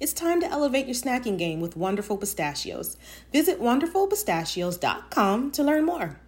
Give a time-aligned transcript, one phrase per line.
[0.00, 2.96] It's time to elevate your snacking game with Wonderful Pistachios.
[3.34, 6.18] Visit wonderfulpistachios.com to learn more.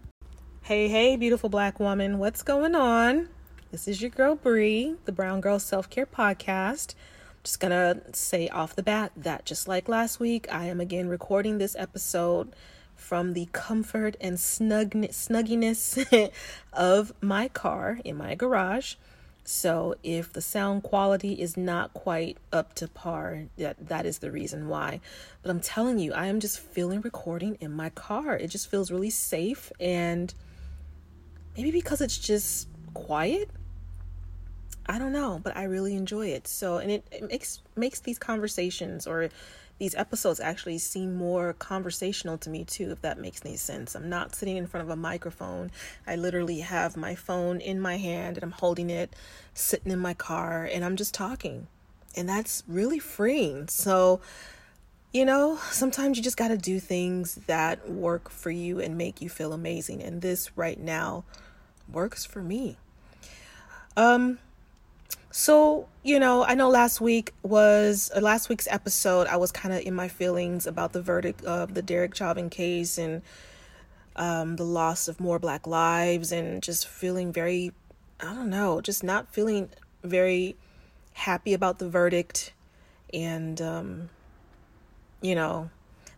[0.65, 3.31] Hey, hey, beautiful black woman, what's going on?
[3.70, 6.93] This is your girl Bree, the Brown Girl Self Care Podcast.
[7.45, 11.56] Just gonna say off the bat that just like last week, I am again recording
[11.56, 12.55] this episode
[12.95, 16.31] from the comfort and snug snugginess
[16.75, 18.97] of my car in my garage.
[19.45, 24.31] So if the sound quality is not quite up to par, that that is the
[24.31, 25.01] reason why.
[25.43, 28.37] But I'm telling you, I am just feeling recording in my car.
[28.37, 30.33] It just feels really safe and
[31.57, 33.51] maybe because it's just quiet.
[34.87, 36.47] I don't know, but I really enjoy it.
[36.47, 39.29] So and it, it makes makes these conversations or
[39.83, 43.97] these episodes actually seem more conversational to me too, if that makes any sense.
[43.97, 45.72] I'm not sitting in front of a microphone.
[46.06, 49.16] I literally have my phone in my hand and I'm holding it,
[49.55, 51.66] sitting in my car, and I'm just talking.
[52.14, 53.66] And that's really freeing.
[53.66, 54.20] So,
[55.12, 59.20] you know, sometimes you just got to do things that work for you and make
[59.20, 60.00] you feel amazing.
[60.00, 61.25] And this right now
[61.91, 62.77] works for me.
[63.97, 64.38] Um,
[65.33, 69.26] so, you know, I know last week was uh, last week's episode.
[69.26, 72.98] I was kind of in my feelings about the verdict of the Derek Chauvin case
[72.98, 73.22] and
[74.15, 77.72] um, the loss of more Black lives, and just feeling very,
[78.21, 79.71] I don't know, just not feeling
[80.04, 80.54] very
[81.15, 82.53] happy about the verdict.
[83.15, 84.10] And, um,
[85.22, 85.71] you know,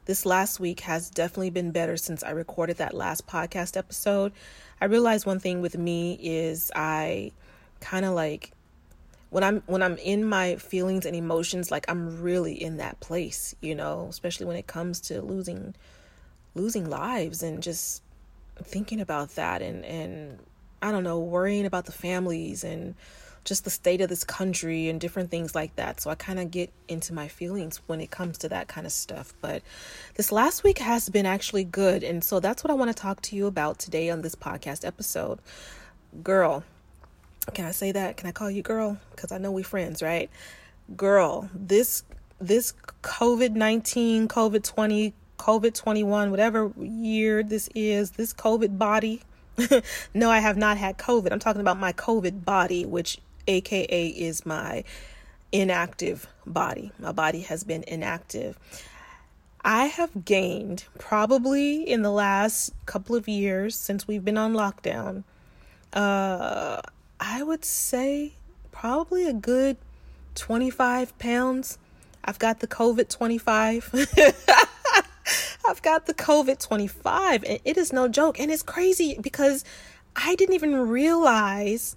[0.06, 4.32] this last week has definitely been better since I recorded that last podcast episode.
[4.80, 7.30] I realized one thing with me is I
[7.80, 8.50] kind of like
[9.30, 13.54] when I'm when I'm in my feelings and emotions, like I'm really in that place,
[13.60, 15.74] you know, especially when it comes to losing
[16.54, 18.02] losing lives and just
[18.62, 20.38] thinking about that and and
[20.80, 22.94] I don't know, worrying about the families and
[23.44, 26.00] just the state of this country and different things like that.
[26.00, 28.92] So I kind of get into my feelings when it comes to that kind of
[28.92, 29.34] stuff.
[29.40, 29.62] But
[30.14, 32.02] this last week has been actually good.
[32.02, 34.84] And so that's what I want to talk to you about today on this podcast
[34.86, 35.38] episode.
[36.22, 36.64] Girl,
[37.52, 38.16] can I say that?
[38.16, 38.98] Can I call you girl?
[39.10, 40.30] Because I know we friends, right?
[40.96, 42.02] Girl, this
[42.40, 49.22] this COVID nineteen, COVID twenty, COVID twenty one, whatever year this is, this COVID body.
[50.14, 51.32] no, I have not had COVID.
[51.32, 54.84] I'm talking about my COVID body, which AKA is my
[55.52, 56.90] inactive body.
[56.98, 58.58] My body has been inactive.
[59.64, 65.24] I have gained probably in the last couple of years since we've been on lockdown,
[65.94, 66.82] uh,
[67.20, 68.34] I would say
[68.72, 69.76] probably a good
[70.34, 71.78] 25 pounds.
[72.24, 73.90] I've got the COVID 25.
[75.66, 78.38] I've got the COVID 25, and it is no joke.
[78.38, 79.64] And it's crazy because
[80.14, 81.96] I didn't even realize.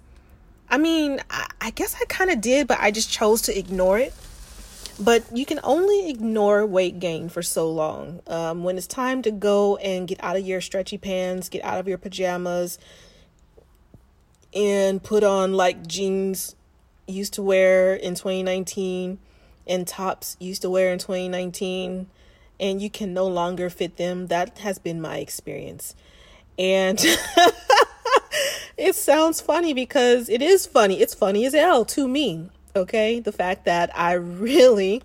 [0.70, 3.98] I mean, I, I guess I kind of did, but I just chose to ignore
[3.98, 4.14] it.
[5.00, 8.20] But you can only ignore weight gain for so long.
[8.26, 11.78] Um, when it's time to go and get out of your stretchy pants, get out
[11.78, 12.78] of your pajamas,
[14.54, 16.56] and put on like jeans
[17.06, 19.18] used to wear in 2019
[19.66, 22.06] and tops used to wear in 2019
[22.60, 24.26] and you can no longer fit them.
[24.26, 25.94] That has been my experience.
[26.58, 26.98] And
[28.76, 31.00] it sounds funny because it is funny.
[31.00, 33.20] It's funny as hell to me okay?
[33.20, 35.02] The fact that i really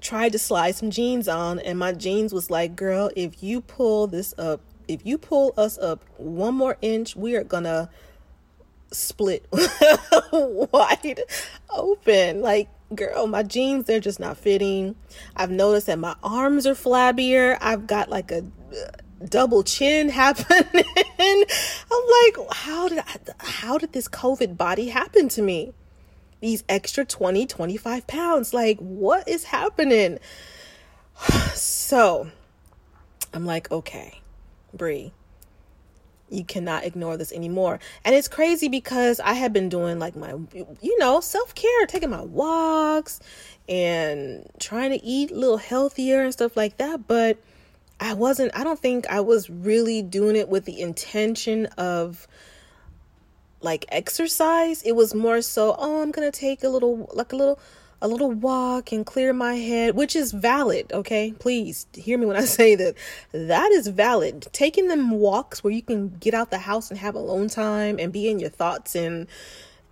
[0.00, 4.06] tried to slide some jeans on and my jeans was like girl if you pull
[4.06, 7.90] this up if you pull us up one more inch, we are gonna
[8.90, 9.46] split
[10.32, 11.20] wide
[11.70, 12.40] open.
[12.40, 14.94] Like, girl, my jeans, they're just not fitting.
[15.36, 17.58] I've noticed that my arms are flabbier.
[17.60, 20.84] I've got like a uh, double chin happening.
[21.18, 25.72] I'm like, how did I, how did this COVID body happen to me?
[26.40, 28.52] These extra 20, 25 pounds.
[28.52, 30.18] Like, what is happening?
[31.54, 32.28] So,
[33.32, 34.20] I'm like, okay,
[34.76, 35.12] Bree,
[36.30, 37.78] you cannot ignore this anymore.
[38.04, 40.34] And it's crazy because I had been doing like my,
[40.80, 43.20] you know, self care, taking my walks
[43.68, 47.06] and trying to eat a little healthier and stuff like that.
[47.06, 47.38] But
[48.00, 52.26] I wasn't, I don't think I was really doing it with the intention of
[53.60, 54.82] like exercise.
[54.82, 57.58] It was more so, oh, I'm going to take a little, like a little,
[58.04, 61.32] a little walk and clear my head, which is valid, okay?
[61.38, 62.94] Please hear me when I say that.
[63.32, 64.46] That is valid.
[64.52, 68.12] Taking them walks where you can get out the house and have alone time and
[68.12, 69.26] be in your thoughts and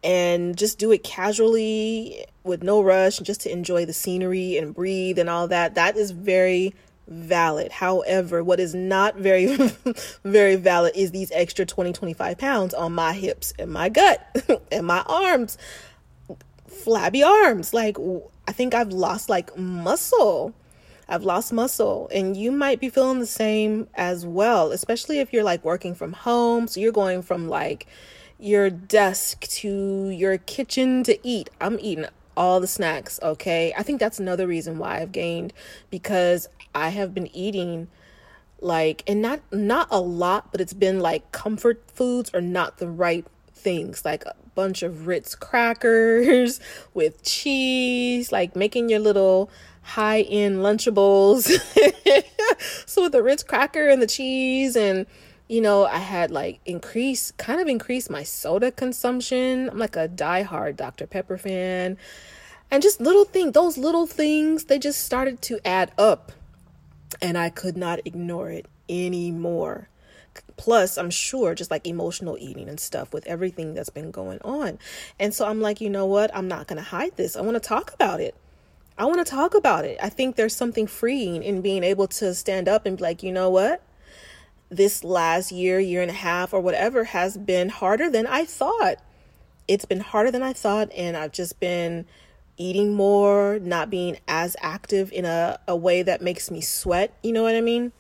[0.04, 5.16] and just do it casually with no rush just to enjoy the scenery and breathe
[5.18, 5.76] and all that.
[5.76, 6.74] That is very
[7.06, 7.70] valid.
[7.70, 9.56] However, what is not very,
[10.24, 14.26] very valid is these extra 20, 25 pounds on my hips and my gut
[14.72, 15.56] and my arms
[16.72, 17.72] flabby arms.
[17.74, 17.96] Like,
[18.48, 20.54] I think I've lost like muscle.
[21.08, 25.44] I've lost muscle, and you might be feeling the same as well, especially if you're
[25.44, 26.68] like working from home.
[26.68, 27.86] So you're going from like
[28.38, 31.50] your desk to your kitchen to eat.
[31.60, 33.74] I'm eating all the snacks, okay?
[33.76, 35.52] I think that's another reason why I've gained
[35.90, 37.88] because I have been eating
[38.60, 42.88] like and not not a lot, but it's been like comfort foods or not the
[42.88, 44.24] right things like
[44.54, 46.60] bunch of Ritz crackers
[46.94, 49.50] with cheese, like making your little
[49.82, 51.44] high end Lunchables.
[52.86, 55.06] so with the Ritz cracker and the cheese and
[55.48, 59.68] you know, I had like increased, kind of increased my soda consumption.
[59.68, 61.06] I'm like a die-hard Dr.
[61.06, 61.98] Pepper fan.
[62.70, 66.32] And just little things, those little things, they just started to add up.
[67.20, 69.88] And I could not ignore it anymore
[70.56, 74.78] plus i'm sure just like emotional eating and stuff with everything that's been going on.
[75.18, 76.34] And so i'm like you know what?
[76.34, 77.36] I'm not going to hide this.
[77.36, 78.34] I want to talk about it.
[78.98, 79.98] I want to talk about it.
[80.02, 83.32] I think there's something freeing in being able to stand up and be like you
[83.32, 83.82] know what?
[84.68, 88.96] This last year year and a half or whatever has been harder than i thought.
[89.68, 92.06] It's been harder than i thought and i've just been
[92.58, 97.14] eating more not being as active in a, a way that makes me sweat.
[97.22, 97.92] You know what i mean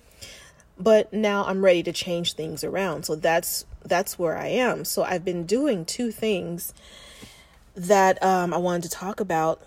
[0.78, 3.04] but now I'm ready to change things around.
[3.04, 4.84] So that's that's where I am.
[4.84, 6.72] So I've been doing two things
[7.74, 9.60] that um, I wanted to talk about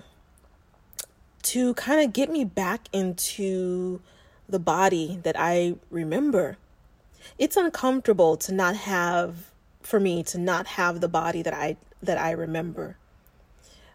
[1.43, 4.01] to kind of get me back into
[4.47, 6.57] the body that I remember.
[7.37, 12.17] It's uncomfortable to not have for me to not have the body that I that
[12.17, 12.97] I remember.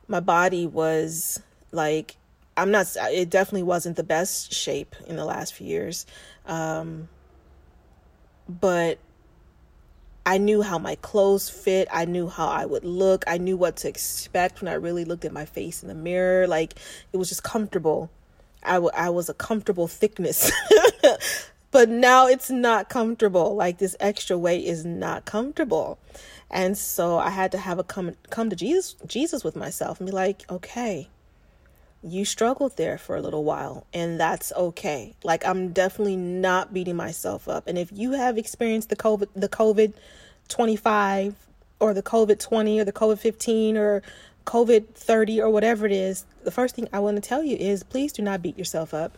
[0.07, 1.41] My body was
[1.73, 2.17] like
[2.57, 6.07] I'm not it definitely wasn't the best shape in the last few years.
[6.47, 7.09] Um,
[8.49, 8.99] but
[10.27, 11.89] I knew how my clothes fit.
[11.91, 13.25] I knew how I would look.
[13.27, 16.47] I knew what to expect when I really looked at my face in the mirror.
[16.47, 16.75] Like
[17.13, 18.11] it was just comfortable.
[18.63, 20.53] I, w- I was a comfortable thickness.
[21.71, 23.55] but now it's not comfortable.
[23.55, 25.99] Like this extra weight is not comfortable.
[26.51, 30.07] And so I had to have a come come to Jesus Jesus with myself and
[30.07, 31.09] be like, okay,
[32.03, 35.15] you struggled there for a little while and that's okay.
[35.23, 37.67] Like i'm definitely not beating myself up.
[37.67, 39.93] And if you have experienced the covid the covid
[40.49, 41.35] 25
[41.79, 44.03] or the covid 20 or the covid 15 or
[44.47, 47.83] covid 30 or whatever it is the first thing i want to tell you is
[47.83, 49.17] please do not beat yourself up.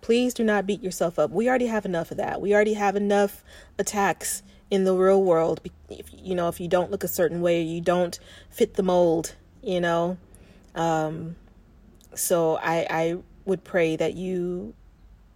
[0.00, 1.30] Please do not beat yourself up.
[1.30, 2.40] We already have enough of that.
[2.40, 3.44] We already have enough
[3.78, 5.60] attacks in the real world.
[5.88, 8.18] If you know if you don't look a certain way you don't
[8.50, 10.16] fit the mold you know?
[10.74, 11.36] Um
[12.14, 14.74] so I, I would pray that you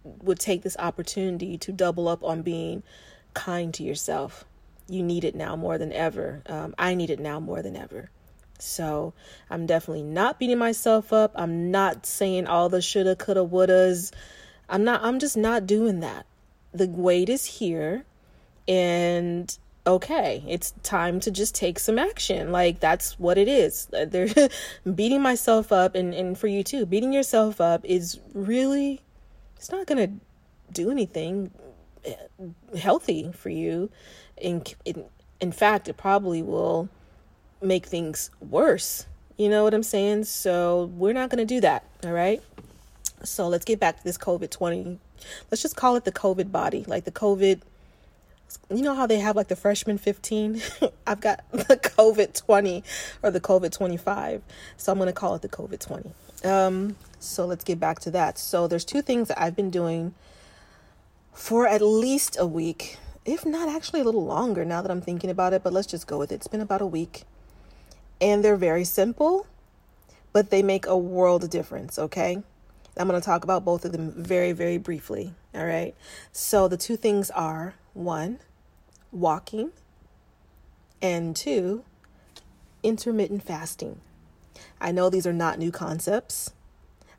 [0.03, 2.83] would take this opportunity to double up on being
[3.33, 4.45] kind to yourself.
[4.87, 6.41] You need it now more than ever.
[6.47, 8.09] Um, I need it now more than ever.
[8.59, 9.13] So
[9.49, 11.33] I'm definitely not beating myself up.
[11.35, 14.11] I'm not saying all the shoulda, coulda, wouldas.
[14.69, 16.25] I'm not, I'm just not doing that.
[16.73, 18.05] The weight is here
[18.67, 19.55] and
[19.87, 22.51] okay, it's time to just take some action.
[22.51, 23.87] Like that's what it is.
[23.97, 24.27] Uh, they're
[24.95, 29.01] beating myself up and, and for you too, beating yourself up is really
[29.55, 30.11] it's not gonna
[30.71, 31.51] do anything
[32.05, 32.15] eh,
[32.77, 33.89] healthy for you.
[34.35, 35.05] In in,
[35.39, 36.89] in fact, it probably will
[37.61, 39.05] make things worse.
[39.37, 40.25] You know what I'm saying?
[40.25, 41.85] So we're not gonna do that.
[42.03, 42.41] All right.
[43.23, 44.99] So let's get back to this COVID 20.
[45.49, 47.61] Let's just call it the COVID body, like the COVID
[48.69, 50.61] you know how they have like the freshman 15
[51.07, 52.83] i've got the covid 20
[53.23, 54.41] or the covid 25
[54.77, 56.11] so i'm going to call it the covid 20
[56.43, 58.37] um, so let's get back to that.
[58.37, 60.13] So there's two things that i've been doing
[61.33, 65.29] for at least a week if not actually a little longer now that i'm thinking
[65.29, 66.35] about it but let's just go with it.
[66.35, 67.23] It's been about a week.
[68.19, 69.47] And they're very simple
[70.33, 72.41] but they make a world of difference okay?
[72.99, 75.95] I'm going to talk about both of them very very briefly All right.
[76.31, 78.39] So the two things are one,
[79.11, 79.71] walking,
[81.01, 81.83] and two,
[82.83, 83.99] intermittent fasting.
[84.79, 86.51] I know these are not new concepts.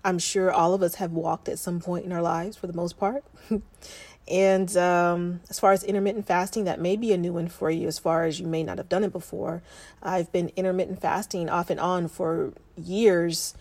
[0.05, 2.73] I'm sure all of us have walked at some point in our lives for the
[2.73, 3.25] most part.
[4.29, 7.89] and um, as far as intermittent fasting, that may be a new one for you,
[7.89, 9.63] as far as you may not have done it before.
[10.03, 13.55] I've been intermittent fasting off and on for years.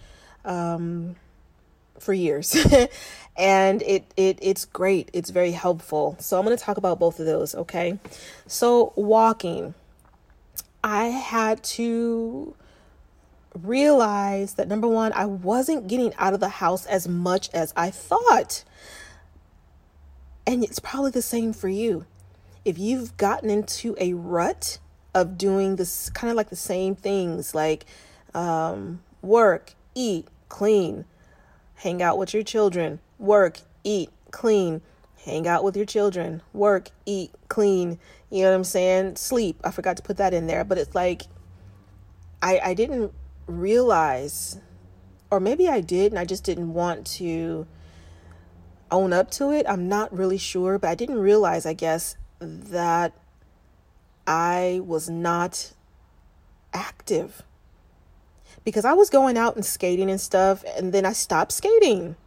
[0.46, 1.16] Um,
[2.00, 2.56] for years.
[3.38, 5.12] And it, it it's great.
[5.14, 6.18] It's very helpful.
[6.20, 8.00] So i'm going to talk about both of those okay?
[8.48, 9.76] So walking.
[10.84, 12.56] I had to
[13.64, 17.90] realize that number one i wasn't getting out of the house as much as i
[17.90, 18.64] thought.
[20.46, 22.06] And it's probably the same for you.
[22.64, 24.80] If you've gotten into a rut
[25.14, 27.86] of doing this kind of like the same things like
[28.34, 31.06] um, work eat clean
[31.78, 34.82] hang out with your children, work, eat, clean,
[35.24, 38.00] hang out with your children, work, eat, clean.
[38.30, 39.16] You know what I'm saying?
[39.16, 39.60] Sleep.
[39.64, 41.24] I forgot to put that in there, but it's like
[42.42, 43.14] I I didn't
[43.46, 44.60] realize
[45.30, 47.68] or maybe I did and I just didn't want to
[48.92, 49.66] own up to it.
[49.68, 53.14] I'm not really sure, but I didn't realize, I guess, that
[54.26, 55.74] I was not
[56.74, 57.44] active
[58.68, 62.18] because I was going out and skating and stuff, and then I stopped skating.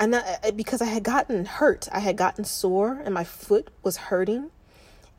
[0.00, 3.96] And I, because I had gotten hurt, I had gotten sore, and my foot was
[3.96, 4.50] hurting.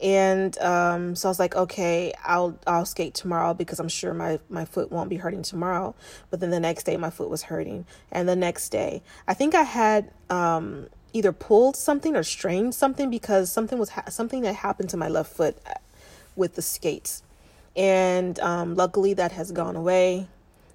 [0.02, 4.38] And um, so I was like, okay, I'll I'll skate tomorrow because I'm sure my
[4.50, 5.96] my foot won't be hurting tomorrow.
[6.30, 9.56] But then the next day, my foot was hurting, and the next day, I think
[9.56, 14.56] I had um, either pulled something or strained something because something was ha- something that
[14.56, 15.76] happened to my left foot uh,
[16.36, 17.24] with the skates
[17.78, 20.28] and um, luckily that has gone away.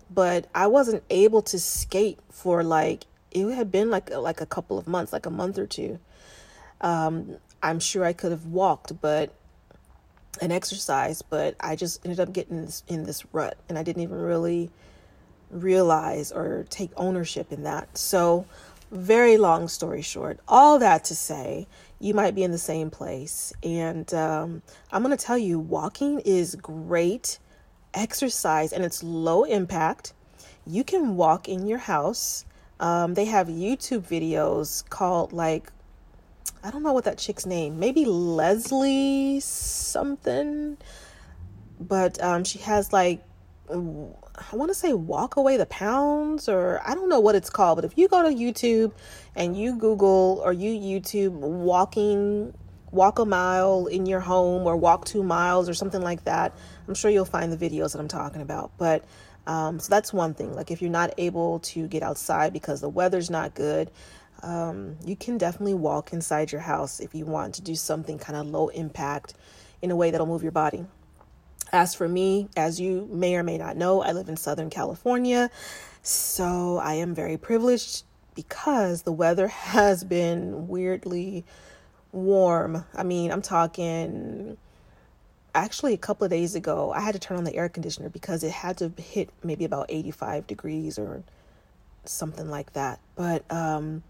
[0.09, 4.79] But I wasn't able to skate for like it had been like like a couple
[4.79, 5.99] of months, like a month or two.
[6.81, 9.35] Um, I'm sure I could have walked, but
[10.41, 14.03] and exercise, but I just ended up getting this, in this rut, and I didn't
[14.03, 14.71] even really
[15.51, 17.99] realize or take ownership in that.
[17.99, 18.47] So,
[18.91, 21.67] very long story short, all that to say,
[22.03, 23.53] you might be in the same place.
[23.63, 27.39] And um, I'm going to tell you, walking is great
[27.95, 30.13] exercise and it's low impact.
[30.67, 32.45] You can walk in your house.
[32.81, 35.71] Um, they have YouTube videos called, like,
[36.65, 40.79] I don't know what that chick's name, maybe Leslie something,
[41.79, 43.23] but um, she has like
[43.71, 47.77] I want to say walk away the pounds or I don't know what it's called,
[47.77, 48.93] but if you go to YouTube
[49.35, 52.55] and you Google or you YouTube walking
[52.91, 56.55] walk a mile in your home or walk 2 miles or something like that,
[56.87, 58.71] I'm sure you'll find the videos that I'm talking about.
[58.77, 59.05] But
[59.47, 60.55] um, so that's one thing.
[60.55, 63.91] Like if you're not able to get outside because the weather's not good,
[64.43, 68.39] um, you can definitely walk inside your house if you want to do something kind
[68.39, 69.35] of low impact
[69.81, 70.85] in a way that'll move your body.
[71.73, 75.51] As for me, as you may or may not know, I live in Southern California.
[76.03, 81.45] So I am very privileged because the weather has been weirdly
[82.13, 82.85] warm.
[82.95, 84.59] I mean, I'm talking
[85.55, 88.43] actually a couple of days ago, I had to turn on the air conditioner because
[88.43, 91.23] it had to hit maybe about 85 degrees or
[92.05, 93.01] something like that.
[93.15, 94.03] But um,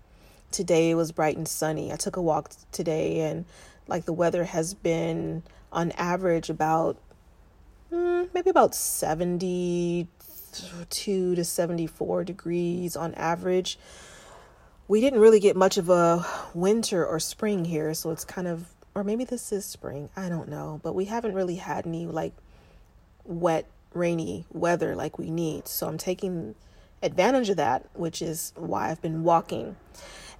[0.50, 1.92] today it was bright and sunny.
[1.92, 3.45] I took a walk today and
[3.88, 5.42] like the weather has been
[5.73, 6.97] on average about
[7.93, 13.79] maybe about 72 to 74 degrees on average.
[14.89, 18.67] We didn't really get much of a winter or spring here, so it's kind of,
[18.95, 22.35] or maybe this is spring, I don't know, but we haven't really had any like
[23.25, 25.69] wet, rainy weather like we need.
[25.69, 26.55] So I'm taking
[27.03, 29.77] advantage of that, which is why I've been walking.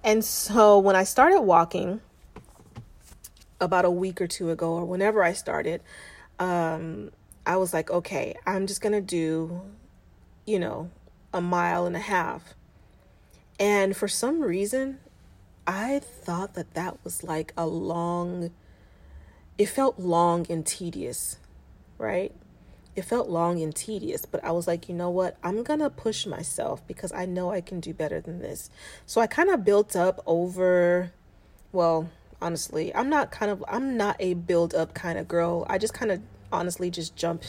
[0.03, 2.01] And so when I started walking
[3.61, 5.81] about a week or two ago, or whenever I started,
[6.39, 7.11] um,
[7.45, 9.61] I was like, okay, I'm just going to do,
[10.45, 10.89] you know,
[11.33, 12.53] a mile and a half.
[13.59, 14.99] And for some reason,
[15.67, 18.51] I thought that that was like a long,
[19.57, 21.37] it felt long and tedious,
[21.97, 22.33] right?
[22.95, 25.37] It felt long and tedious, but I was like, you know what?
[25.43, 28.69] I'm to push myself because I know I can do better than this.
[29.05, 31.11] So I kind of built up over,
[31.71, 32.09] well,
[32.41, 35.65] honestly, I'm not kind of, I'm not a build up kind of girl.
[35.69, 36.21] I just kind of
[36.53, 37.43] honestly just jump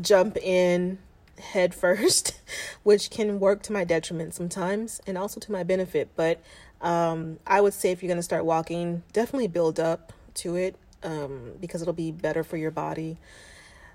[0.00, 0.98] jump in
[1.38, 2.40] head first,
[2.82, 6.08] which can work to my detriment sometimes and also to my benefit.
[6.16, 6.40] But
[6.80, 10.76] um, I would say if you're going to start walking, definitely build up to it
[11.02, 13.18] um, because it'll be better for your body.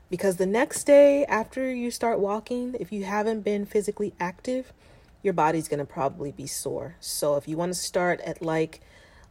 [0.09, 4.71] Because the next day after you start walking, if you haven't been physically active,
[5.23, 6.95] your body's going to probably be sore.
[6.99, 8.81] So if you want to start at like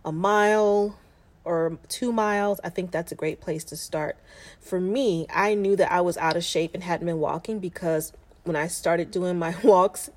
[0.05, 0.99] a mile
[1.45, 4.17] or two miles, I think that's a great place to start.
[4.61, 8.13] For me, I knew that I was out of shape and hadn't been walking because
[8.45, 10.11] when I started doing my walks,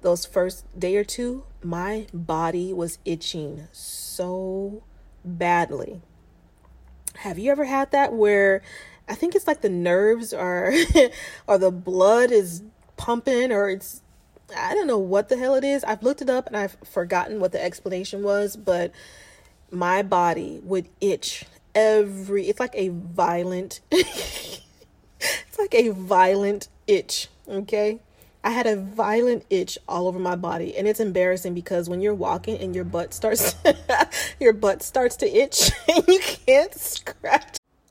[0.00, 4.82] those first day or two, my body was itching so
[5.24, 6.00] badly.
[7.16, 8.62] Have you ever had that where
[9.08, 10.72] I think it's like the nerves are
[11.46, 12.62] or the blood is
[12.96, 14.02] pumping or it's
[14.56, 15.84] I don't know what the hell it is.
[15.84, 18.92] I've looked it up and I've forgotten what the explanation was, but
[19.70, 21.44] my body would itch
[21.74, 28.00] every it's like a violent it's like a violent itch, okay?
[28.44, 32.14] I had a violent itch all over my body and it's embarrassing because when you're
[32.14, 33.54] walking and your butt starts
[34.40, 37.56] your butt starts to itch and you can't scratch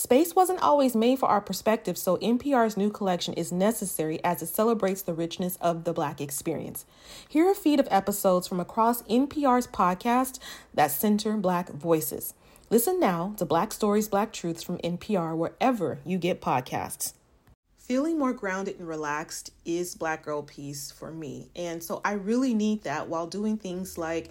[0.00, 4.46] Space wasn't always made for our perspective, so NPR's new collection is necessary as it
[4.46, 6.86] celebrates the richness of the Black experience.
[7.28, 10.38] Here are a feed of episodes from across NPR's podcast
[10.72, 12.32] that center Black voices.
[12.70, 17.12] Listen now to Black Stories, Black Truths from NPR wherever you get podcasts.
[17.76, 21.50] Feeling more grounded and relaxed is Black Girl Peace for me.
[21.54, 24.30] And so I really need that while doing things like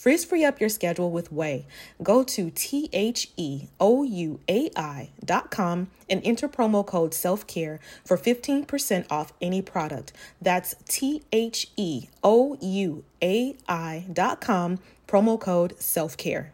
[0.00, 1.64] Frizz free up your schedule with Ouai.
[2.02, 7.12] Go to T H E O U A I dot com and enter promo code
[7.12, 10.14] self care for 15% off any product.
[10.40, 16.50] That's T H E O U A I dot com, promo code self care.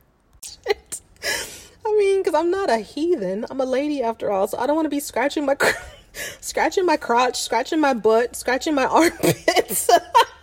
[0.67, 3.47] I mean, because I'm not a heathen.
[3.49, 5.57] I'm a lady after all, so I don't want to be scratching my.
[6.41, 9.89] scratching my crotch, scratching my butt, scratching my armpits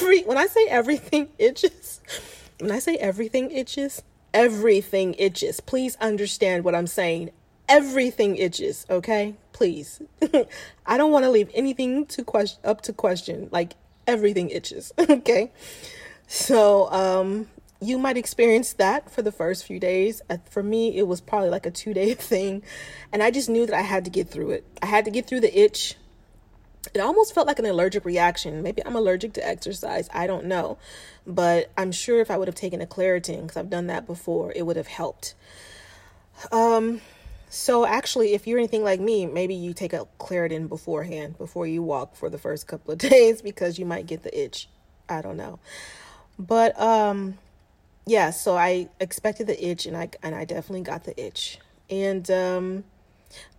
[0.00, 2.00] every when I say everything itches,
[2.58, 5.60] when I say everything itches, everything itches.
[5.60, 7.30] Please understand what I'm saying.
[7.68, 9.36] Everything itches, okay?
[9.52, 10.02] Please.
[10.86, 13.48] I don't want to leave anything to question up to question.
[13.52, 13.74] Like
[14.06, 15.52] everything itches, okay?
[16.26, 17.48] So, um
[17.82, 20.20] you might experience that for the first few days.
[20.28, 22.62] Uh, for me, it was probably like a two day thing.
[23.10, 24.66] And I just knew that I had to get through it.
[24.82, 25.96] I had to get through the itch.
[26.94, 28.62] It almost felt like an allergic reaction.
[28.62, 30.08] Maybe I'm allergic to exercise.
[30.12, 30.78] I don't know.
[31.26, 34.52] But I'm sure if I would have taken a Claritin, because I've done that before,
[34.56, 35.34] it would have helped.
[36.50, 37.00] Um,
[37.50, 41.82] so actually, if you're anything like me, maybe you take a Claritin beforehand, before you
[41.82, 44.68] walk for the first couple of days, because you might get the itch.
[45.08, 45.58] I don't know.
[46.38, 47.36] But um
[48.06, 51.58] yeah, so I expected the itch and I and I definitely got the itch.
[51.90, 52.84] And um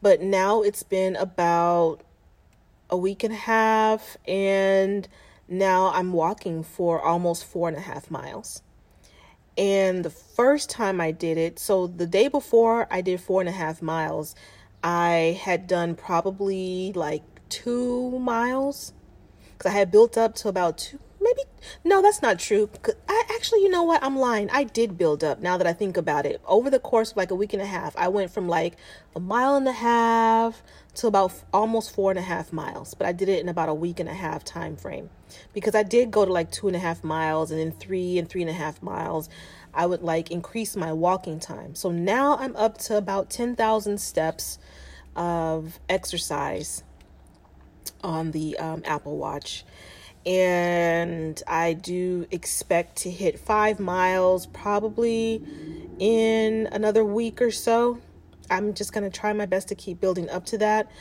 [0.01, 2.01] but now it's been about
[2.91, 5.07] a week and a half and
[5.47, 8.61] now I'm walking for almost four and a half miles.
[9.57, 13.49] And the first time I did it, so the day before I did four and
[13.49, 14.33] a half miles,
[14.83, 18.93] I had done probably like two miles
[19.57, 21.41] because I had built up to about two, maybe
[21.83, 22.69] no that's not true
[23.07, 24.03] i actually you know what?
[24.03, 24.49] I'm lying.
[24.49, 26.41] I did build up now that i think about it.
[26.47, 28.75] Over the course of like a week and a half i went from like
[29.15, 30.63] a mile and a half
[30.95, 33.73] to about almost four and a half miles but i did it in about a
[33.73, 35.09] week and a half time frame.
[35.53, 38.27] Because i did go to like two and a half miles and then three and
[38.27, 39.29] three and a half miles
[39.73, 41.75] i would like increase my walking time.
[41.75, 44.59] So now i'm up to about 10000 steps
[45.15, 46.83] of exercise
[48.03, 49.63] on the um, apple watch
[50.25, 55.43] and I do expect to hit five miles probably
[55.99, 57.99] in another week or so.
[58.49, 60.91] I'm just going to try my best to keep building up to that.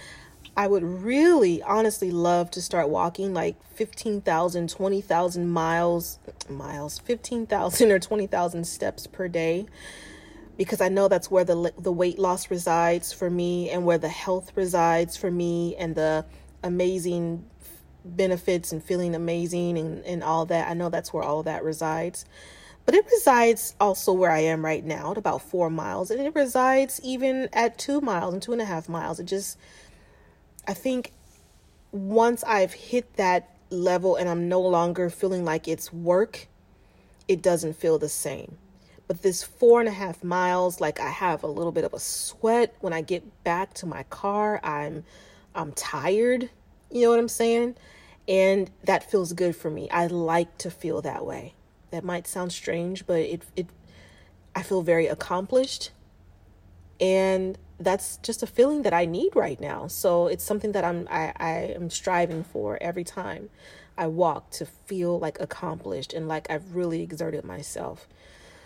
[0.56, 7.98] I would really honestly love to start walking like 15,000, 20,000 miles, miles, 15,000 or
[7.98, 9.66] 20,000 steps per day
[10.60, 14.10] because I know that's where the the weight loss resides for me and where the
[14.10, 16.26] health resides for me and the
[16.62, 17.46] amazing
[18.04, 20.68] benefits and feeling amazing and, and all that.
[20.68, 22.24] I know that's where all that resides.
[22.86, 26.10] But it resides also where I am right now at about four miles.
[26.10, 29.20] And it resides even at two miles and two and a half miles.
[29.20, 29.58] It just,
[30.66, 31.12] I think
[31.92, 36.48] once I've hit that level and I'm no longer feeling like it's work,
[37.28, 38.56] it doesn't feel the same.
[39.06, 41.98] But this four and a half miles, like I have a little bit of a
[41.98, 44.60] sweat when I get back to my car.
[44.62, 45.04] I'm
[45.54, 46.48] I'm tired
[46.90, 47.76] you know what I'm saying?
[48.28, 49.88] And that feels good for me.
[49.90, 51.54] I like to feel that way.
[51.90, 53.66] That might sound strange, but it it
[54.54, 55.90] I feel very accomplished.
[57.00, 59.86] And that's just a feeling that I need right now.
[59.86, 63.48] So it's something that I'm I, I am striving for every time
[63.96, 68.06] I walk to feel like accomplished and like I've really exerted myself.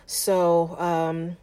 [0.06, 1.36] So um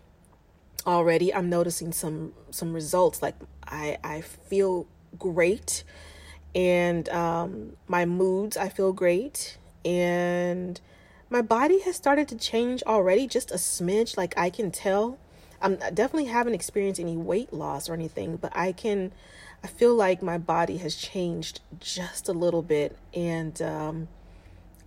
[0.86, 5.84] already I'm noticing some some results like I I feel great
[6.54, 9.58] and um, my moods i feel great.
[9.84, 10.80] And
[11.30, 15.18] my body has started to change already just a smidge like i can tell.
[15.62, 19.12] I'm I definitely haven't experienced any weight loss or anything but i can
[19.64, 22.98] i feel like my body has changed just a little bit.
[23.14, 24.08] And um,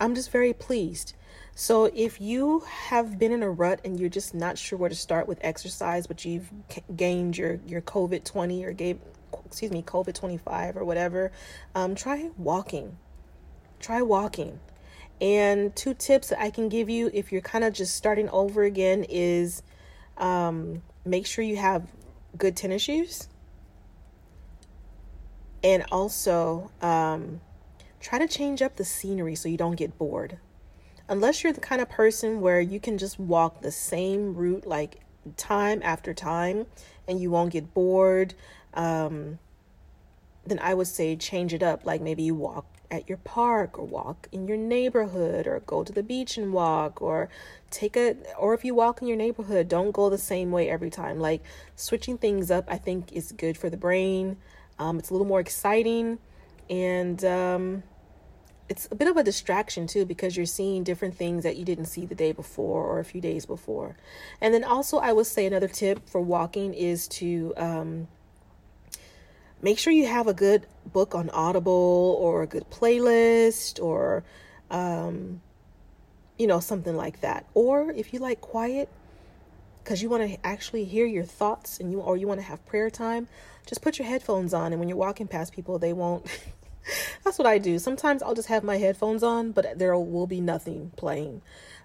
[0.01, 1.15] i'm just very pleased.
[1.57, 4.97] So if you have been in a rut and you're just not sure where to
[4.97, 6.51] start with exercise but you've
[6.95, 8.99] gained your your covid-20 or gave
[9.47, 11.33] excuse me, COVID 25 or whatever,
[11.75, 12.97] um, try walking.
[13.81, 14.61] Try walking.
[15.21, 18.65] And two tips that I can give you if you're kind of just starting over
[18.65, 19.63] again is
[20.19, 21.87] um, make sure you have
[22.37, 23.29] good tennis shoes.
[25.63, 27.41] And also, um,
[28.01, 30.39] try to change up the scenery so you don't get bored.
[31.09, 35.01] Unless you're the kind of person where you can just walk the same route like
[35.37, 36.67] time after time
[37.09, 38.35] and you won't get bored
[38.75, 39.39] um,
[40.47, 41.85] then I would say change it up.
[41.87, 45.93] Like maybe you walk at your park or walk in your neighborhood or go to
[45.93, 47.29] the beach and walk or
[47.71, 50.91] take a or if you walk in your neighborhood don't go the same way every
[50.91, 51.19] time.
[51.19, 51.43] Like
[51.77, 54.37] switching things up i think is good for the brain.
[54.79, 56.19] Um, it's a little more exciting
[56.69, 57.83] and um,
[58.69, 61.85] it's a bit of a distraction too because you're seeing different things that you didn't
[61.87, 63.97] see the day before or a few days before.
[64.41, 68.09] And then also i would say another tip for walking is to um,
[69.65, 74.23] make sure you have a good book on Audible or a good playlist or,
[74.71, 75.41] um,
[76.39, 77.47] you know, something like that.
[77.55, 78.91] Or if you like quiet,
[79.83, 82.65] because you want to actually hear your thoughts and you or you want to have
[82.67, 83.27] prayer time,
[83.67, 84.73] just put your headphones on.
[84.73, 86.27] And when you're walking past people, they won't.
[87.25, 87.79] That's what I do.
[87.79, 91.41] Sometimes I'll just have my headphones on, but there will be nothing playing.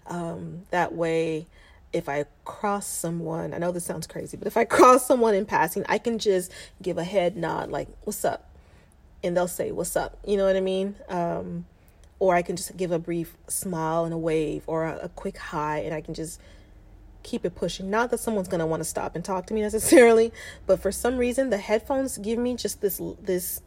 [0.06, 1.48] Um, that way,
[1.92, 5.46] if I cross someone, I know this sounds crazy, but if I cross someone in
[5.46, 8.50] passing, I can just give a head nod, like, what's up?
[9.24, 10.18] And they'll say, what's up?
[10.26, 10.96] You know what I mean?
[11.10, 11.66] Um,
[12.20, 15.38] or I can just give a brief smile and a wave or a, a quick
[15.38, 16.40] hi and I can just
[17.24, 17.90] keep it pushing.
[17.90, 20.32] Not that someone's to want to stop and talk to me necessarily,
[20.68, 23.62] but for some reason the headphones give me just this this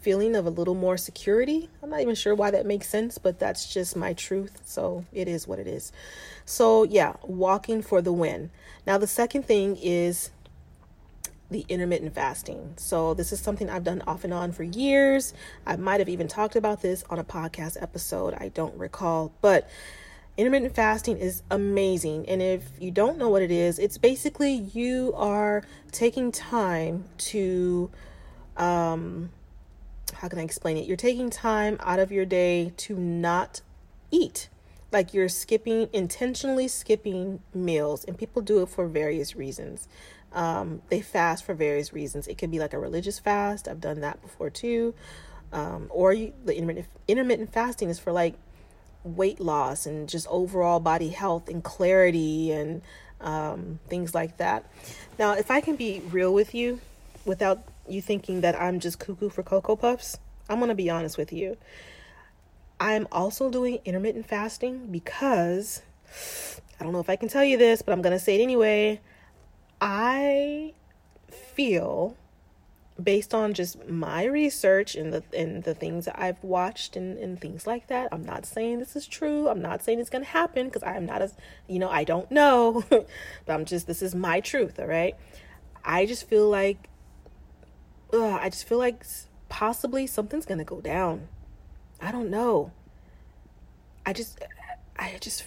[0.00, 1.68] feeling of a little more security.
[1.82, 4.62] I'm not even sure why that makes sense, but that's just my truth.
[4.64, 5.92] So it is what it is.
[6.44, 8.50] So yeah, walking for the win.
[8.86, 10.30] Now the second thing is
[11.50, 12.74] the intermittent fasting.
[12.76, 15.32] So, this is something I've done off and on for years.
[15.66, 18.34] I might have even talked about this on a podcast episode.
[18.34, 19.68] I don't recall, but
[20.36, 22.28] intermittent fasting is amazing.
[22.28, 27.90] And if you don't know what it is, it's basically you are taking time to,
[28.56, 29.30] um,
[30.18, 30.86] how can I explain it?
[30.86, 33.60] You're taking time out of your day to not
[34.10, 34.48] eat.
[34.90, 39.86] Like you're skipping, intentionally skipping meals, and people do it for various reasons.
[40.32, 42.26] Um, they fast for various reasons.
[42.26, 43.68] It could be like a religious fast.
[43.68, 44.94] I've done that before too.
[45.52, 48.34] Um, or you, the intermittent intermittent fasting is for like
[49.04, 52.82] weight loss and just overall body health and clarity and
[53.20, 54.64] um, things like that.
[55.18, 56.80] Now, if I can be real with you,
[57.24, 61.32] without you thinking that I'm just cuckoo for cocoa puffs, I'm gonna be honest with
[61.32, 61.56] you.
[62.80, 65.82] I'm also doing intermittent fasting because
[66.80, 69.00] I don't know if I can tell you this, but I'm gonna say it anyway.
[69.80, 70.74] I
[71.30, 72.16] feel
[73.02, 77.40] based on just my research and the and the things that I've watched and, and
[77.40, 78.08] things like that.
[78.10, 79.48] I'm not saying this is true.
[79.48, 81.34] I'm not saying it's gonna happen because I'm not as
[81.68, 82.84] you know, I don't know.
[82.90, 83.06] but
[83.48, 85.14] I'm just this is my truth, all right?
[85.84, 86.88] I just feel like
[88.12, 89.04] ugh, I just feel like
[89.48, 91.28] possibly something's gonna go down.
[92.00, 92.72] I don't know.
[94.06, 94.38] I just
[94.98, 95.44] I just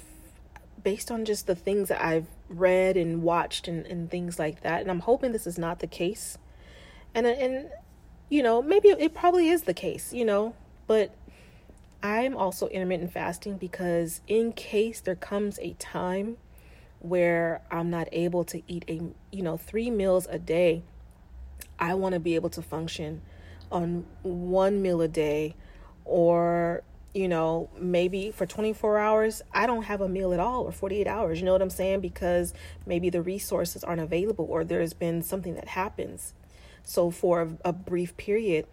[0.83, 4.81] based on just the things that I've read and watched and, and things like that.
[4.81, 6.37] And I'm hoping this is not the case.
[7.13, 7.69] And uh, and
[8.29, 10.55] you know, maybe it probably is the case, you know,
[10.87, 11.13] but
[12.01, 16.37] I'm also intermittent fasting because in case there comes a time
[16.99, 20.83] where I'm not able to eat a you know, 3 meals a day,
[21.81, 23.21] I want to be able to function
[23.71, 25.55] on one meal a day
[26.05, 30.71] or you know, maybe for 24 hours, I don't have a meal at all or
[30.71, 31.39] 48 hours.
[31.39, 31.99] You know what I'm saying?
[31.99, 32.53] Because
[32.85, 36.33] maybe the resources aren't available or there's been something that happens.
[36.83, 38.65] So for a, brief period,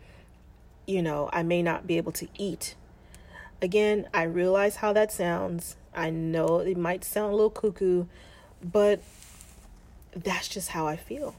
[0.87, 2.77] you know, I may not be able to eat.
[3.61, 5.77] Again, I realize how that sounds.
[5.95, 8.07] I know it might sound a little cuckoo,
[8.63, 9.03] but
[10.15, 11.35] that's just how I feel.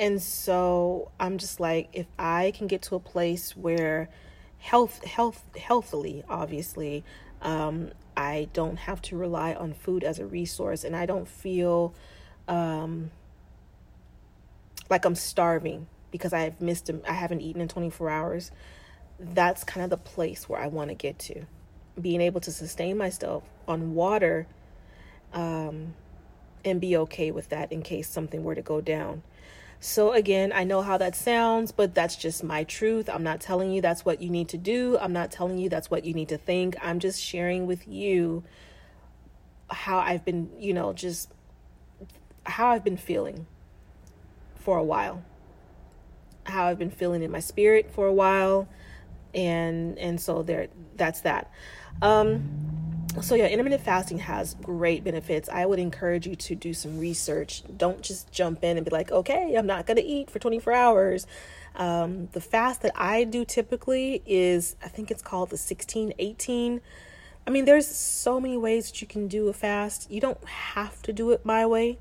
[0.00, 4.08] And so I'm just like, if I can get to a place where
[4.60, 7.02] health health healthily obviously
[7.40, 11.94] um, i don't have to rely on food as a resource and i don't feel
[12.46, 13.10] um,
[14.90, 18.50] like i'm starving because i've missed i haven't eaten in 24 hours
[19.18, 21.44] that's kind of the place where i want to get to.
[22.00, 24.46] Being able to sustain myself on water
[25.34, 25.94] um,
[26.64, 29.22] and be okay with that in case something were to go down
[29.82, 33.08] so, again, I know how that sounds, but that's just my truth.
[33.08, 34.98] I'm not telling you that's what you need to do.
[35.00, 36.76] I'm not telling you that's what you need to think.
[36.82, 38.44] I'm just sharing with you
[39.70, 41.30] how I've been, you know, just
[42.44, 43.46] how I've been feeling
[44.56, 45.24] for a while.
[46.44, 48.68] How I've been feeling in my spirit for a while.
[49.32, 51.50] And and so there that's that.
[52.02, 52.69] Um
[53.20, 55.48] so yeah intermittent fasting has great benefits.
[55.48, 57.62] I would encourage you to do some research.
[57.76, 60.72] Don't just jump in and be like okay i'm not going to eat for 24
[60.72, 61.26] hours.
[61.74, 66.80] Um, the fast that i do typically is i think it's called the 16 18
[67.46, 70.10] i mean there's so many ways that you can do a fast.
[70.10, 71.98] You don't have to do it my way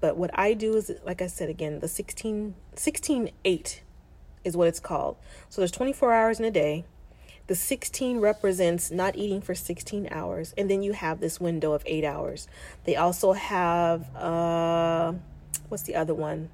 [0.00, 3.82] but what i do is like i said again the 16 16 8
[4.44, 5.16] is what it's called.
[5.48, 6.84] So there's 24 hours in a day
[7.46, 11.82] the 16 represents not eating for 16 hours, and then you have this window of
[11.86, 12.48] eight hours.
[12.84, 15.12] They also have, uh,
[15.68, 16.50] what's the other one?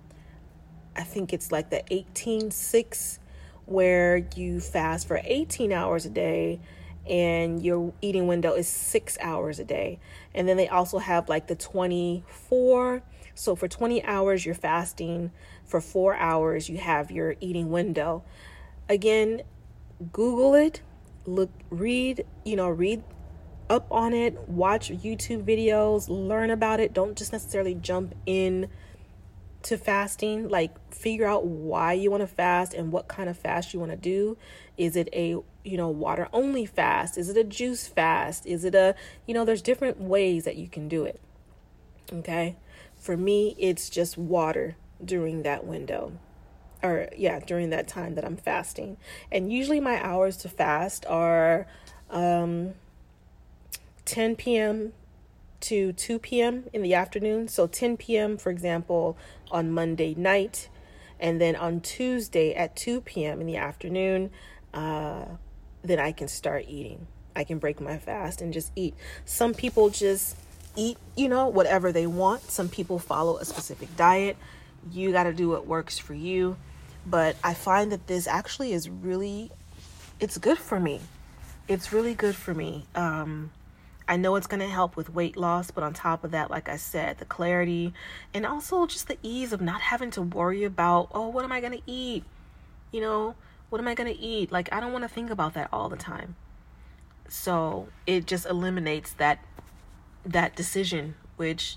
[0.96, 3.18] I think it's like the 18 6,
[3.66, 6.58] where you fast for 18 hours a day
[7.08, 9.98] and your eating window is six hours a day.
[10.34, 13.02] And then they also have like the 24.
[13.34, 15.30] So for 20 hours, you're fasting.
[15.64, 18.24] For four hours, you have your eating window.
[18.88, 19.42] Again,
[20.12, 20.80] Google it,
[21.26, 23.02] look, read, you know, read
[23.68, 26.94] up on it, watch YouTube videos, learn about it.
[26.94, 28.68] Don't just necessarily jump in
[29.62, 30.48] to fasting.
[30.48, 33.92] Like, figure out why you want to fast and what kind of fast you want
[33.92, 34.36] to do.
[34.76, 37.18] Is it a, you know, water only fast?
[37.18, 38.46] Is it a juice fast?
[38.46, 38.94] Is it a,
[39.26, 41.20] you know, there's different ways that you can do it.
[42.12, 42.56] Okay.
[42.96, 46.12] For me, it's just water during that window.
[46.82, 48.96] Or yeah, during that time that I'm fasting.
[49.30, 51.66] And usually my hours to fast are
[52.10, 52.74] um,
[54.04, 54.92] 10 p.m.
[55.60, 56.64] to 2 p.m.
[56.72, 57.48] in the afternoon.
[57.48, 59.16] So 10 p.m., for example,
[59.50, 60.68] on Monday night,
[61.20, 63.40] and then on Tuesday at 2 p.m.
[63.40, 64.30] in the afternoon,
[64.72, 65.24] uh,
[65.82, 67.06] then I can start eating.
[67.34, 68.94] I can break my fast and just eat.
[69.24, 70.36] Some people just
[70.76, 72.42] eat, you know, whatever they want.
[72.50, 74.36] Some people follow a specific diet.
[74.90, 76.56] You got to do what works for you.
[77.08, 79.50] But I find that this actually is really
[80.20, 81.00] it's good for me.
[81.68, 82.84] It's really good for me.
[82.94, 83.50] Um
[84.08, 86.70] I know it's going to help with weight loss, but on top of that, like
[86.70, 87.92] I said, the clarity
[88.32, 91.60] and also just the ease of not having to worry about, oh, what am I
[91.60, 92.24] going to eat?
[92.90, 93.34] You know,
[93.68, 94.50] what am I going to eat?
[94.50, 96.36] Like, I don't want to think about that all the time.
[97.28, 99.44] So it just eliminates that
[100.24, 101.76] that decision, which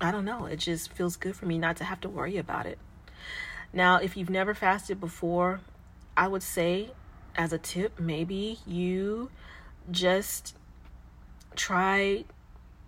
[0.00, 2.66] I don't know, it just feels good for me not to have to worry about
[2.66, 2.78] it.
[3.72, 5.60] Now, if you've never fasted before,
[6.16, 6.90] I would say
[7.34, 9.30] as a tip, maybe you
[9.90, 10.56] just
[11.54, 12.24] try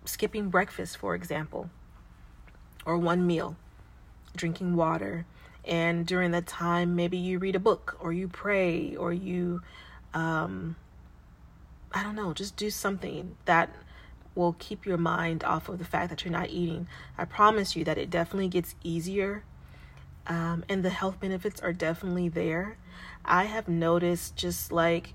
[0.05, 1.69] skipping breakfast, for example,
[2.85, 3.55] or one meal,
[4.35, 5.25] drinking water.
[5.65, 9.61] And during that time, maybe you read a book or you pray or you,
[10.13, 10.75] um,
[11.91, 13.69] I don't know, just do something that
[14.33, 16.87] will keep your mind off of the fact that you're not eating.
[17.17, 19.43] I promise you that it definitely gets easier
[20.29, 22.77] um, and the health benefits are definitely there.
[23.25, 25.13] I have noticed just like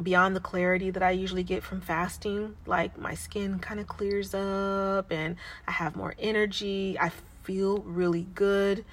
[0.00, 4.34] beyond the clarity that I usually get from fasting, like my skin kind of clears
[4.34, 6.98] up and I have more energy.
[7.00, 7.10] I
[7.42, 8.84] feel really good.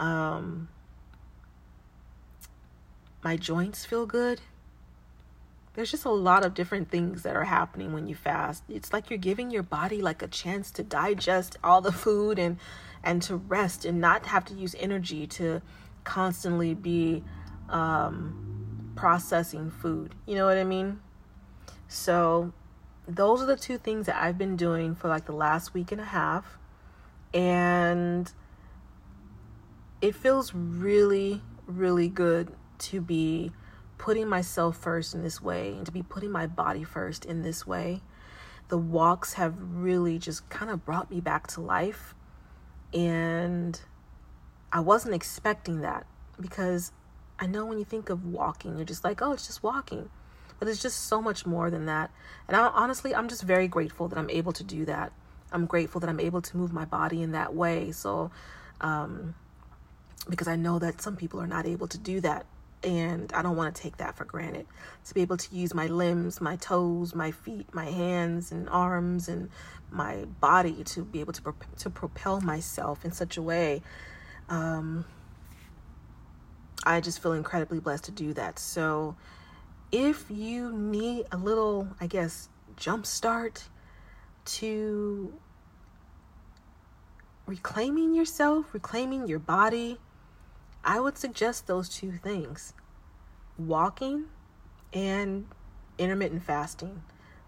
[0.00, 0.68] Um,
[3.22, 4.40] my joints feel good.
[5.74, 8.64] There's just a lot of different things that are happening when you fast.
[8.68, 12.58] It's like you're giving your body like a chance to digest all the food and
[13.02, 15.62] and to rest and not have to use energy to
[16.04, 17.22] constantly be
[17.68, 20.14] um, processing food.
[20.26, 21.00] You know what I mean?
[21.86, 22.52] So,
[23.06, 26.00] those are the two things that I've been doing for like the last week and
[26.00, 26.58] a half.
[27.32, 28.30] And
[30.00, 33.52] it feels really, really good to be
[33.96, 37.66] putting myself first in this way and to be putting my body first in this
[37.66, 38.00] way.
[38.68, 42.14] The walks have really just kind of brought me back to life
[42.92, 43.80] and
[44.72, 46.06] I wasn't expecting that
[46.40, 46.92] because
[47.38, 50.10] I know when you think of walking, you're just like, oh, it's just walking.
[50.58, 52.10] But it's just so much more than that.
[52.48, 55.12] And I, honestly, I'm just very grateful that I'm able to do that.
[55.52, 57.92] I'm grateful that I'm able to move my body in that way.
[57.92, 58.30] So,
[58.80, 59.34] um,
[60.28, 62.44] because I know that some people are not able to do that.
[62.84, 64.66] And I don't want to take that for granted.
[65.06, 69.28] To be able to use my limbs, my toes, my feet, my hands and arms,
[69.28, 69.50] and
[69.90, 73.82] my body to be able to to propel myself in such a way.
[74.48, 75.04] Um,
[76.84, 78.58] I just feel incredibly blessed to do that.
[78.58, 79.16] So,
[79.90, 83.64] if you need a little, I guess, jump start
[84.44, 85.34] to
[87.46, 89.98] reclaiming yourself, reclaiming your body,
[90.88, 92.72] I would suggest those two things
[93.58, 94.24] walking
[94.94, 95.46] and
[95.98, 97.02] intermittent fasting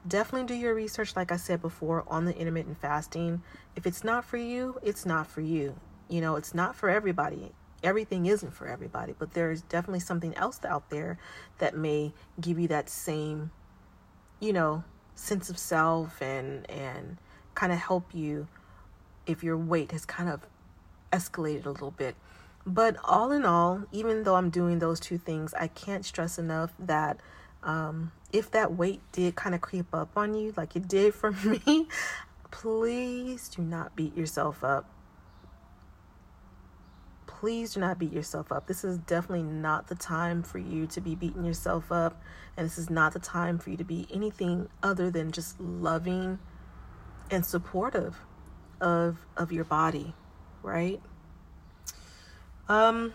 [0.06, 3.42] definitely do your research, like I said before, on the intermittent fasting.
[3.76, 5.74] If it's not for you, it's not for you.
[6.08, 7.52] You know, it's not for everybody.
[7.82, 11.18] Everything isn't for everybody, but there's definitely something else out there
[11.58, 13.50] that may give you that same,
[14.38, 17.16] you know, sense of self and and
[17.54, 18.48] kind of help you
[19.26, 20.46] if your weight has kind of
[21.10, 22.16] escalated a little bit.
[22.66, 26.72] But all in all, even though I'm doing those two things, I can't stress enough
[26.78, 27.18] that
[27.62, 31.32] um, if that weight did kind of creep up on you, like it did for
[31.66, 31.88] me,
[32.50, 34.88] please do not beat yourself up.
[37.26, 38.66] Please do not beat yourself up.
[38.66, 42.20] This is definitely not the time for you to be beating yourself up.
[42.56, 46.38] And this is not the time for you to be anything other than just loving
[47.30, 48.16] and supportive
[48.80, 50.14] of of your body,
[50.62, 51.00] right?
[52.70, 53.12] Um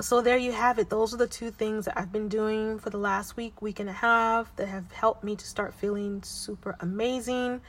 [0.00, 0.90] so there you have it.
[0.90, 3.88] Those are the two things that I've been doing for the last week, week and
[3.88, 7.60] a half that have helped me to start feeling super amazing.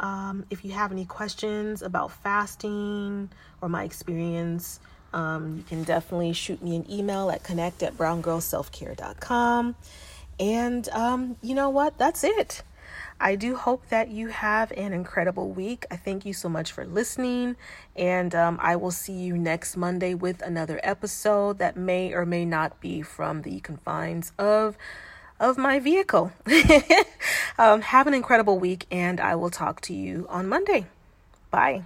[0.00, 3.28] Um, if you have any questions about fasting
[3.60, 4.80] or my experience,
[5.12, 9.74] um, you can definitely shoot me an email at connect at browngirlselfcare.com.
[10.38, 11.98] And um, you know what?
[11.98, 12.62] That's it.
[13.20, 15.86] I do hope that you have an incredible week.
[15.90, 17.56] I thank you so much for listening,
[17.94, 22.44] and um, I will see you next Monday with another episode that may or may
[22.44, 24.76] not be from the confines of
[25.38, 26.32] of my vehicle.
[27.58, 30.86] um, have an incredible week, and I will talk to you on Monday.
[31.50, 31.84] Bye.